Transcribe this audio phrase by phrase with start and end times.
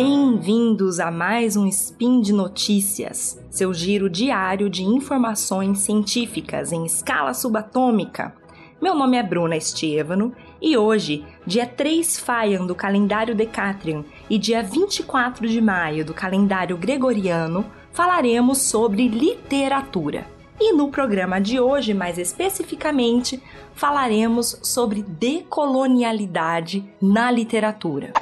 [0.00, 7.34] Bem-vindos a mais um Spin de Notícias, seu giro diário de informações científicas em escala
[7.34, 8.32] subatômica.
[8.80, 10.32] Meu nome é Bruna Estevano
[10.62, 16.76] e hoje, dia 3 Faian do calendário Decatrian e dia 24 de maio do calendário
[16.76, 20.28] Gregoriano, falaremos sobre literatura.
[20.60, 23.42] E no programa de hoje, mais especificamente,
[23.74, 28.12] falaremos sobre decolonialidade na literatura.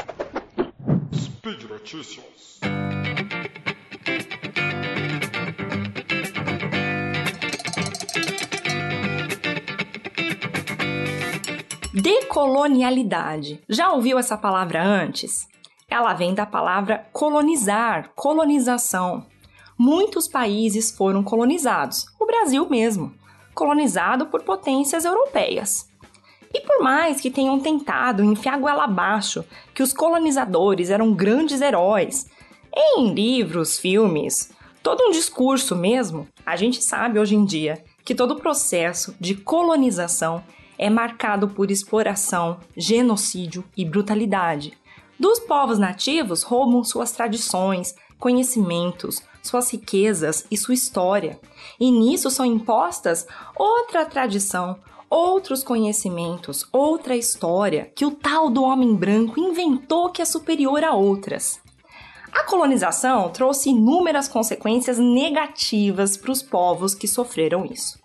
[1.46, 2.58] Speed Notícias.
[11.94, 13.62] Decolonialidade.
[13.68, 15.48] Já ouviu essa palavra antes?
[15.88, 19.24] Ela vem da palavra colonizar, colonização.
[19.78, 23.14] Muitos países foram colonizados, o Brasil mesmo,
[23.54, 25.88] colonizado por potências europeias.
[26.66, 32.26] Por mais que tenham tentado enfiar goela abaixo que os colonizadores eram grandes heróis,
[32.74, 34.50] em livros, filmes,
[34.82, 39.34] todo um discurso mesmo, a gente sabe hoje em dia que todo o processo de
[39.34, 40.42] colonização
[40.76, 44.76] é marcado por exploração, genocídio e brutalidade.
[45.18, 51.40] Dos povos nativos roubam suas tradições, conhecimentos, suas riquezas e sua história.
[51.80, 54.78] E nisso são impostas outra tradição,
[55.08, 60.92] outros conhecimentos, outra história que o tal do homem branco inventou que é superior a
[60.92, 61.60] outras.
[62.32, 67.98] A colonização trouxe inúmeras consequências negativas para os povos que sofreram isso.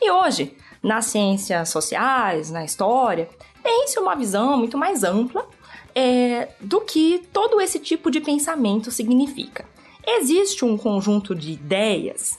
[0.00, 3.28] E hoje, nas ciências sociais, na história,
[3.62, 5.46] tem-se uma visão muito mais ampla
[5.94, 9.64] é, do que todo esse tipo de pensamento significa.
[10.06, 12.38] Existe um conjunto de ideias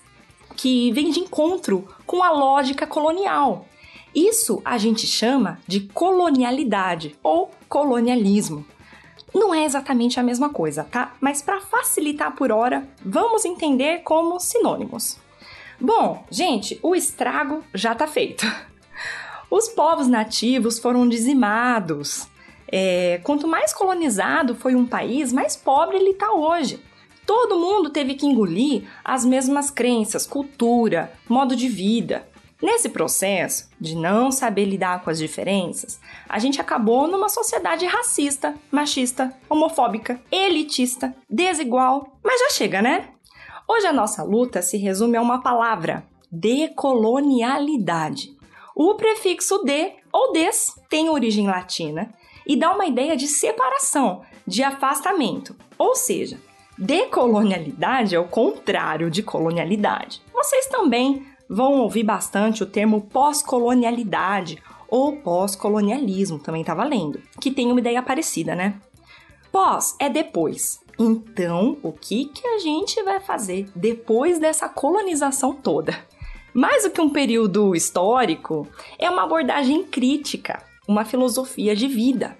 [0.55, 3.65] que vem de encontro com a lógica colonial,
[4.13, 8.65] isso a gente chama de colonialidade ou colonialismo.
[9.33, 11.13] Não é exatamente a mesma coisa, tá?
[11.21, 15.17] Mas para facilitar por hora, vamos entender como sinônimos.
[15.79, 18.45] Bom, gente, o estrago já tá feito.
[19.49, 22.27] Os povos nativos foram dizimados.
[22.71, 26.79] É, quanto mais colonizado foi um país, mais pobre ele está hoje.
[27.25, 32.27] Todo mundo teve que engolir as mesmas crenças, cultura, modo de vida.
[32.61, 35.97] Nesse processo de não saber lidar com as diferenças,
[36.27, 42.17] a gente acabou numa sociedade racista, machista, homofóbica, elitista, desigual.
[42.21, 43.11] Mas já chega, né?
[43.65, 48.35] Hoje a nossa luta se resume a uma palavra: decolonialidade.
[48.75, 52.13] O prefixo de ou des tem origem latina
[52.45, 55.55] e dá uma ideia de separação, de afastamento.
[55.77, 56.37] Ou seja,
[56.77, 60.21] decolonialidade é o contrário de colonialidade.
[60.33, 67.71] Vocês também vão ouvir bastante o termo pós-colonialidade ou pós-colonialismo, também tá valendo, que tem
[67.71, 68.79] uma ideia parecida, né?
[69.51, 70.79] Pós é depois.
[70.97, 75.97] Então, o que, que a gente vai fazer depois dessa colonização toda?
[76.53, 78.67] Mais do que um período histórico,
[78.97, 82.37] é uma abordagem crítica, uma filosofia de vida.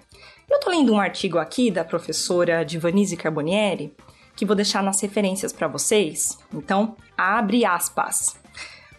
[0.48, 3.94] Eu tô lendo um artigo aqui da professora Divanise Carbonieri,
[4.36, 6.38] que vou deixar nas referências para vocês.
[6.52, 8.39] Então, abre aspas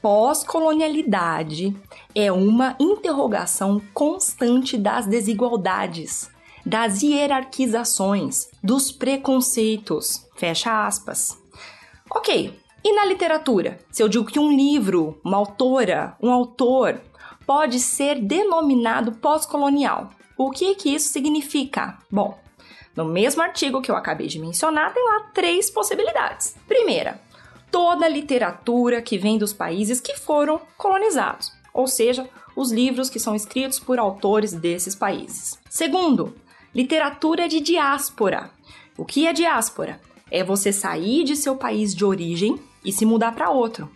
[0.02, 1.76] pós-colonialidade
[2.16, 6.30] é uma interrogação constante das desigualdades,
[6.66, 10.28] das hierarquizações, dos preconceitos.
[10.36, 11.40] Fecha aspas.
[12.10, 13.80] Ok, e na literatura?
[13.92, 17.00] Se eu digo que um livro, uma autora, um autor
[17.46, 22.00] pode ser denominado pós-colonial, o que que isso significa?
[22.10, 22.38] Bom,
[22.96, 26.56] no mesmo artigo que eu acabei de mencionar, tem lá três possibilidades.
[26.68, 27.22] Primeira,
[27.72, 33.20] toda a literatura que vem dos países que foram colonizados, ou seja, os livros que
[33.20, 35.58] são escritos por autores desses países.
[35.70, 36.36] Segundo,
[36.76, 38.52] literatura de diáspora.
[38.98, 40.00] O que é diáspora?
[40.30, 43.90] É você sair de seu país de origem e se mudar para outro.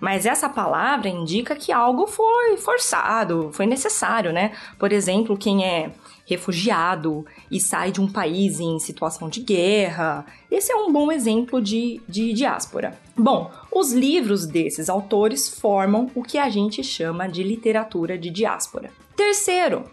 [0.00, 4.52] Mas essa palavra indica que algo foi forçado, foi necessário, né?
[4.78, 5.92] Por exemplo, quem é
[6.24, 10.24] refugiado e sai de um país em situação de guerra.
[10.50, 12.98] Esse é um bom exemplo de, de diáspora.
[13.16, 18.90] Bom, os livros desses autores formam o que a gente chama de literatura de diáspora.
[19.16, 19.84] Terceiro,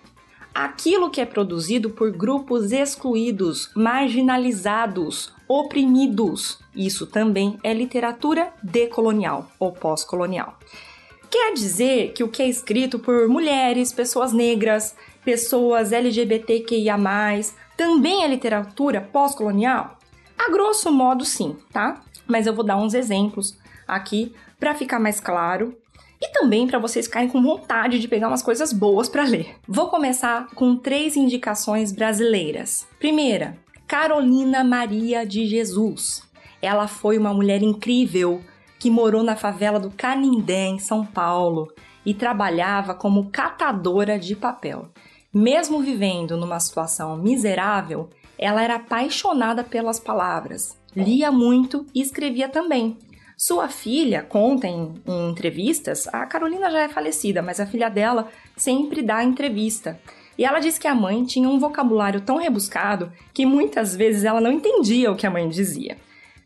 [0.54, 6.60] aquilo que é produzido por grupos excluídos, marginalizados, oprimidos.
[6.76, 10.58] Isso também é literatura decolonial ou pós-colonial.
[11.30, 16.98] Quer dizer que o que é escrito por mulheres, pessoas negras, pessoas LGBTQIA,
[17.75, 19.98] também é literatura pós-colonial?
[20.38, 22.01] A grosso modo, sim, tá?
[22.27, 23.57] Mas eu vou dar uns exemplos
[23.88, 25.77] aqui para ficar mais claro
[26.21, 29.56] e também para vocês ficarem com vontade de pegar umas coisas boas para ler.
[29.68, 32.88] Vou começar com três indicações brasileiras.
[33.00, 33.57] Primeira,
[33.88, 36.21] Carolina Maria de Jesus.
[36.62, 38.42] Ela foi uma mulher incrível
[38.77, 41.71] que morou na favela do Canindé, em São Paulo,
[42.06, 44.89] e trabalhava como catadora de papel.
[45.34, 52.98] Mesmo vivendo numa situação miserável, ela era apaixonada pelas palavras, lia muito e escrevia também.
[53.38, 58.28] Sua filha conta em, em, entrevistas, a Carolina já é falecida, mas a filha dela
[58.58, 60.00] sempre dá entrevista.
[60.36, 64.42] E ela diz que a mãe tinha um vocabulário tão rebuscado que muitas vezes ela
[64.42, 65.98] não entendia o que a mãe dizia.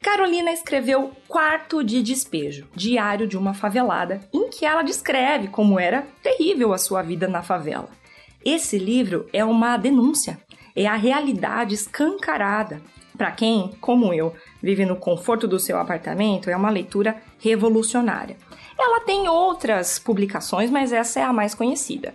[0.01, 6.05] Carolina escreveu Quarto de Despejo, diário de uma favelada, em que ela descreve como era
[6.21, 7.87] terrível a sua vida na favela.
[8.45, 10.37] Esse livro é uma denúncia,
[10.75, 12.81] é a realidade escancarada.
[13.17, 18.35] Para quem, como eu, vive no conforto do seu apartamento, é uma leitura revolucionária.
[18.77, 22.13] Ela tem outras publicações, mas essa é a mais conhecida.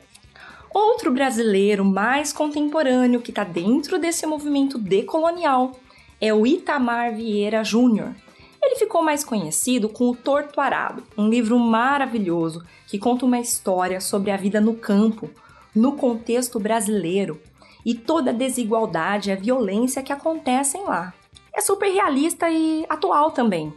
[0.71, 5.73] Outro brasileiro mais contemporâneo que está dentro desse movimento decolonial
[6.21, 8.15] é o Itamar Vieira Júnior.
[8.63, 14.01] Ele ficou mais conhecido com O Torto Arado, um livro maravilhoso que conta uma história
[14.01, 15.31] sobre a vida no campo,
[15.79, 17.41] no contexto brasileiro
[17.85, 21.15] e toda a desigualdade a violência que acontecem lá.
[21.55, 23.73] É super realista e atual também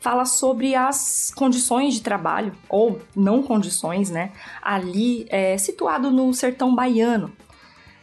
[0.00, 4.32] fala sobre as condições de trabalho, ou não condições, né?
[4.62, 7.32] Ali é, situado no sertão baiano.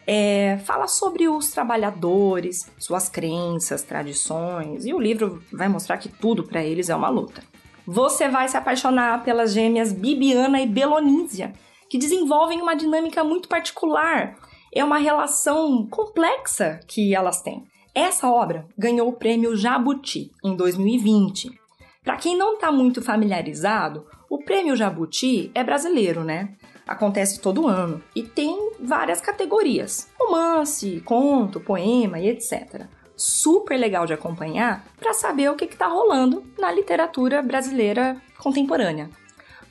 [0.07, 6.43] É, fala sobre os trabalhadores, suas crenças, tradições, e o livro vai mostrar que tudo
[6.43, 7.41] para eles é uma luta.
[7.87, 11.53] Você vai se apaixonar pelas gêmeas Bibiana e Belonísia,
[11.89, 14.35] que desenvolvem uma dinâmica muito particular.
[14.73, 17.63] É uma relação complexa que elas têm.
[17.93, 21.65] Essa obra ganhou o prêmio Jabuti em 2020
[22.05, 26.55] para quem não está muito familiarizado, o Prêmio Jabuti é brasileiro, né?
[26.87, 32.85] Acontece todo ano e tem várias categorias: romance, conto, poema e etc.
[33.17, 39.09] Super legal de acompanhar para saber o que está rolando na literatura brasileira contemporânea.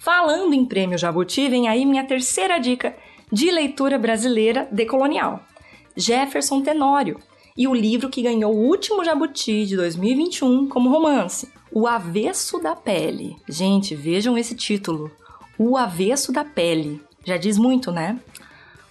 [0.04, 2.94] Falando em Prêmio Jabuti, vem aí minha terceira dica
[3.32, 5.40] de leitura brasileira decolonial:
[5.96, 7.18] Jefferson Tenório
[7.56, 12.76] e o livro que ganhou o último Jabuti de 2021 como romance, O Avesso da
[12.76, 13.34] Pele.
[13.48, 15.10] Gente, vejam esse título.
[15.58, 17.00] O Avesso da Pele.
[17.24, 18.20] Já diz muito, né?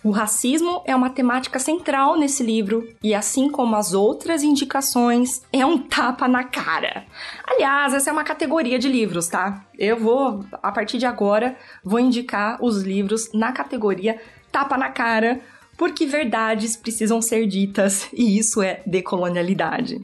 [0.04, 5.66] O racismo é uma temática central nesse livro e, assim como as outras indicações, é
[5.66, 7.06] um tapa na cara.
[7.46, 9.66] Aliás, essa é uma categoria de livros, tá?
[9.80, 14.20] Eu vou, a partir de agora, vou indicar os livros na categoria
[14.52, 15.40] tapa na cara,
[15.78, 20.04] porque verdades precisam ser ditas e isso é decolonialidade.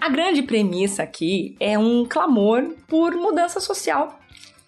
[0.00, 4.17] A grande premissa aqui é um clamor por mudança social.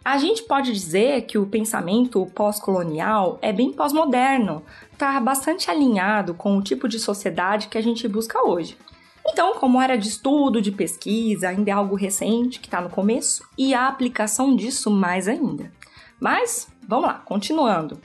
[0.05, 4.63] A gente pode dizer que o pensamento pós-colonial é bem pós-moderno,
[4.93, 8.79] está bastante alinhado com o tipo de sociedade que a gente busca hoje.
[9.27, 13.47] Então, como área de estudo, de pesquisa, ainda é algo recente, que está no começo,
[13.59, 15.71] e a aplicação disso mais ainda.
[16.19, 18.01] Mas, vamos lá, continuando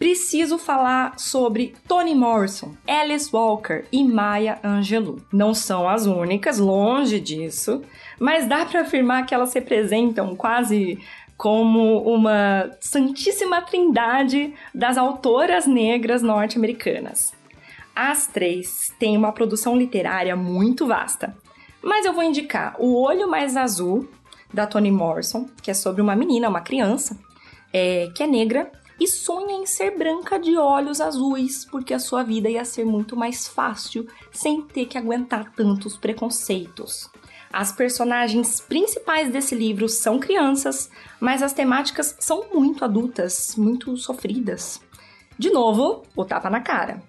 [0.00, 5.18] preciso falar sobre Toni Morrison, Alice Walker e Maya Angelou.
[5.30, 7.82] Não são as únicas, longe disso,
[8.18, 10.98] mas dá para afirmar que elas representam quase
[11.40, 17.32] como uma santíssima trindade das autoras negras norte-americanas.
[17.96, 21.34] As três têm uma produção literária muito vasta,
[21.82, 24.06] mas eu vou indicar O Olho Mais Azul,
[24.52, 27.18] da Toni Morrison, que é sobre uma menina, uma criança,
[27.72, 32.22] é, que é negra e sonha em ser branca de olhos azuis, porque a sua
[32.22, 37.08] vida ia ser muito mais fácil sem ter que aguentar tantos preconceitos.
[37.52, 40.88] As personagens principais desse livro são crianças,
[41.18, 44.80] mas as temáticas são muito adultas, muito sofridas.
[45.36, 47.02] De novo, o tapa na cara.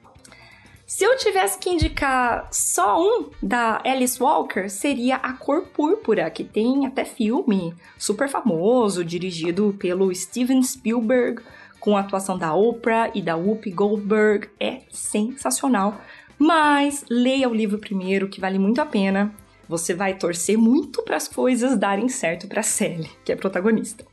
[0.88, 6.44] Se eu tivesse que indicar só um da Alice Walker, seria A Cor Púrpura, que
[6.44, 11.42] tem até filme super famoso, dirigido pelo Steven Spielberg,
[11.80, 16.02] com a atuação da Oprah e da Whoopi Goldberg, é sensacional.
[16.38, 19.34] Mas leia o livro primeiro, que vale muito a pena.
[19.72, 24.06] Você vai torcer muito para as coisas darem certo para Sally, que é protagonista.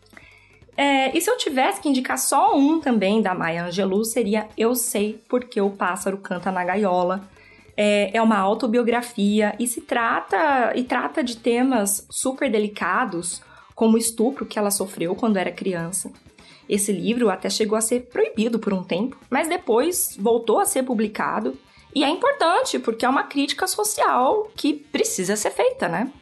[0.76, 4.76] É, e se eu tivesse que indicar só um também da Maya Angelou, seria Eu
[4.76, 7.28] Sei Porque o Pássaro Canta na Gaiola.
[7.76, 13.42] É, é uma autobiografia e se trata e trata de temas super delicados,
[13.74, 16.12] como o estupro que ela sofreu quando era criança.
[16.68, 20.84] Esse livro até chegou a ser proibido por um tempo, mas depois voltou a ser
[20.84, 21.58] publicado.
[21.94, 26.12] E é importante porque é uma crítica social que precisa ser feita, né?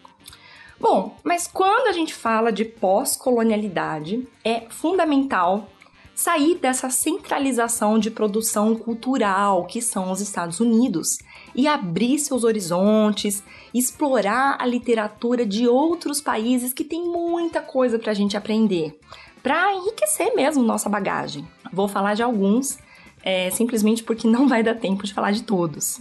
[0.78, 5.68] Bom, mas quando a gente fala de pós-colonialidade, é fundamental
[6.14, 11.18] sair dessa centralização de produção cultural que são os Estados Unidos
[11.54, 13.42] e abrir seus horizontes,
[13.75, 18.99] explorar a literatura de outros países que tem muita coisa para a gente aprender,
[19.42, 21.46] para enriquecer mesmo nossa bagagem.
[21.70, 22.78] Vou falar de alguns,
[23.26, 26.00] é, simplesmente porque não vai dar tempo de falar de todos.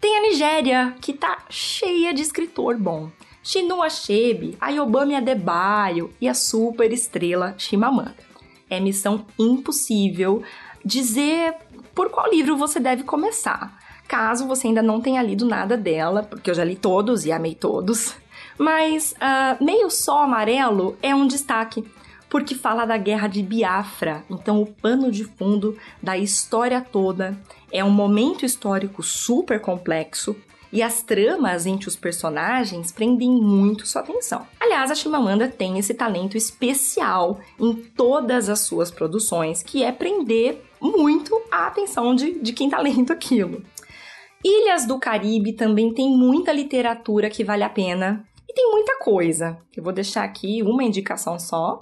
[0.00, 3.10] Tem a Nigéria, que tá cheia de escritor bom.
[3.44, 8.16] Chinua Achebe, Ayobami Adebayo e a super estrela Chimamanda.
[8.68, 10.42] É missão impossível
[10.84, 11.54] dizer
[11.94, 16.50] por qual livro você deve começar, caso você ainda não tenha lido nada dela, porque
[16.50, 18.16] eu já li todos e amei todos.
[18.58, 21.84] Mas uh, Meio Sol Amarelo é um destaque,
[22.28, 27.38] porque fala da guerra de Biafra, então o pano de fundo da história toda
[27.72, 30.36] é um momento histórico super complexo
[30.72, 34.46] e as tramas entre os personagens prendem muito sua atenção.
[34.60, 40.62] Aliás, a Chimamanda tem esse talento especial em todas as suas produções, que é prender
[40.80, 43.62] muito a atenção de, de quem tá lendo aquilo.
[44.44, 49.58] Ilhas do Caribe também tem muita literatura que vale a pena e tem muita coisa.
[49.76, 51.80] Eu vou deixar aqui uma indicação só,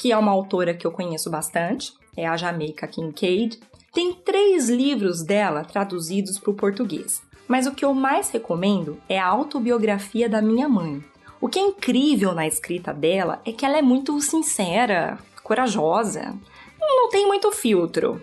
[0.00, 3.60] que é uma autora que eu conheço bastante, é a Jamaica Kincaid.
[3.92, 9.18] Tem três livros dela traduzidos para o português, mas o que eu mais recomendo é
[9.18, 11.04] a autobiografia da minha mãe.
[11.38, 16.34] O que é incrível na escrita dela é que ela é muito sincera, corajosa,
[16.80, 18.22] não tem muito filtro.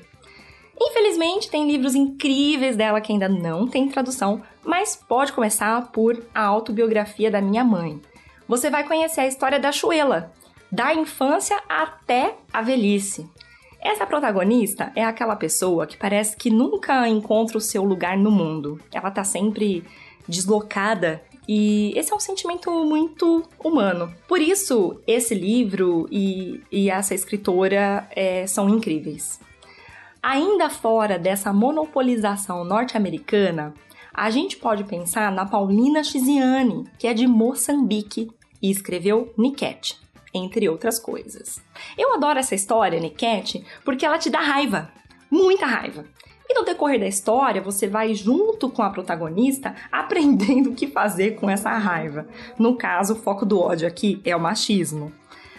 [0.81, 6.43] Infelizmente, tem livros incríveis dela que ainda não tem tradução, mas pode começar por A
[6.43, 8.01] Autobiografia da Minha Mãe.
[8.47, 10.31] Você vai conhecer a história da Chuela,
[10.71, 13.29] da infância até a velhice.
[13.81, 18.79] Essa protagonista é aquela pessoa que parece que nunca encontra o seu lugar no mundo.
[18.91, 19.83] Ela tá sempre
[20.27, 24.13] deslocada e esse é um sentimento muito humano.
[24.27, 29.39] Por isso, esse livro e, e essa escritora é, são incríveis.
[30.21, 33.73] Ainda fora dessa monopolização norte-americana,
[34.13, 38.27] a gente pode pensar na Paulina Chiziane, que é de Moçambique
[38.61, 39.95] e escreveu Niket,
[40.37, 41.61] entre outras coisas.
[41.97, 44.91] Eu adoro essa história, Niket, porque ela te dá raiva,
[45.29, 46.05] muita raiva.
[46.49, 51.35] E no decorrer da história, você vai junto com a protagonista aprendendo o que fazer
[51.35, 52.27] com essa raiva.
[52.57, 55.11] No caso, o foco do ódio aqui é o machismo.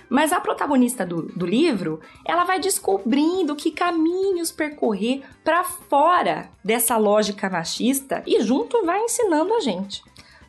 [0.09, 6.97] Mas a protagonista do, do livro, ela vai descobrindo que caminhos percorrer para fora dessa
[6.97, 10.03] lógica machista e junto vai ensinando a gente.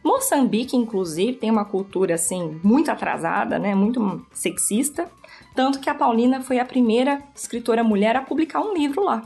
[0.10, 5.08] Moçambique, inclusive, tem uma cultura assim muito atrasada, né, muito sexista,
[5.54, 9.22] tanto que a Paulina foi a primeira escritora mulher a publicar um livro lá.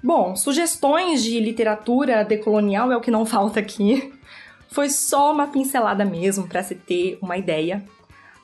[0.00, 4.12] Bom, sugestões de literatura decolonial é o que não falta aqui.
[4.68, 7.84] Foi só uma pincelada mesmo para se ter uma ideia.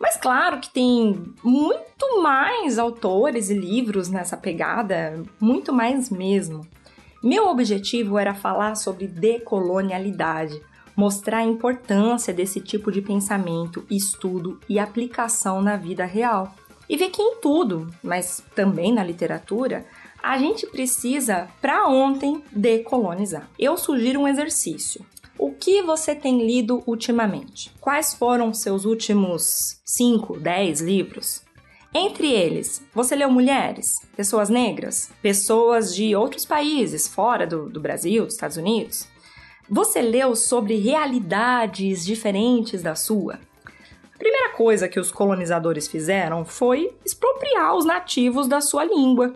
[0.01, 6.67] Mas claro que tem muito mais autores e livros nessa pegada, muito mais mesmo.
[7.23, 10.61] Meu objetivo era falar sobre decolonialidade,
[11.01, 16.55] mostrar a importância desse tipo de pensamento, estudo e aplicação na vida real.
[16.87, 19.87] E ver que em tudo, mas também na literatura,
[20.23, 23.49] a gente precisa, para ontem, decolonizar.
[23.59, 25.03] Eu sugiro um exercício.
[25.39, 27.73] O que você tem lido ultimamente?
[27.81, 31.43] Quais foram seus últimos 5, 10 livros?
[31.95, 38.27] Entre eles, você leu mulheres, pessoas negras, pessoas de outros países, fora do, do Brasil,
[38.27, 39.09] dos Estados Unidos?
[39.73, 43.39] Você leu sobre realidades diferentes da sua?
[44.13, 49.33] A primeira coisa que os colonizadores fizeram foi expropriar os nativos da sua língua,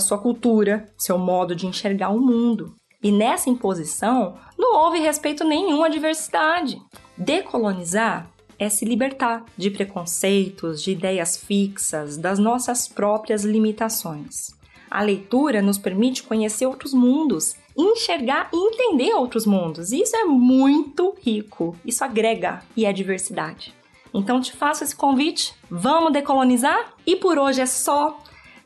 [0.00, 2.74] sua cultura, seu modo de enxergar o mundo.
[3.02, 6.80] E nessa imposição, não houve respeito nenhum à diversidade.
[7.18, 14.54] Decolonizar é se libertar de preconceitos, de ideias fixas, das nossas próprias limitações.
[14.90, 19.92] A leitura nos permite conhecer outros mundos, enxergar e entender outros mundos.
[19.92, 21.76] E isso é muito rico.
[21.84, 23.74] Isso agrega e é diversidade.
[24.12, 25.54] Então te faço esse convite.
[25.70, 26.94] Vamos decolonizar?
[27.06, 28.18] E por hoje é só.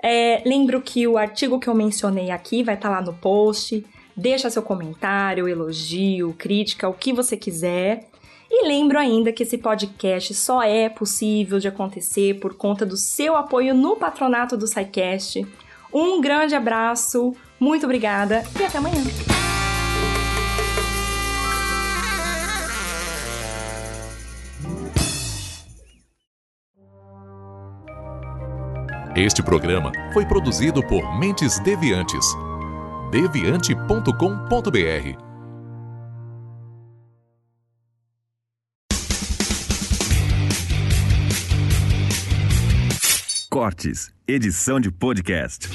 [0.03, 3.85] É, lembro que o artigo que eu mencionei aqui vai estar tá lá no post.
[4.17, 8.09] Deixa seu comentário, elogio, crítica, o que você quiser.
[8.51, 13.37] E lembro ainda que esse podcast só é possível de acontecer por conta do seu
[13.37, 15.47] apoio no patronato do SciCast.
[15.93, 19.03] Um grande abraço, muito obrigada e até amanhã.
[29.17, 32.27] Este programa foi produzido por Mentes Deviantes
[33.11, 35.27] deviante.com.br.
[43.49, 45.71] Cortes, edição de podcast.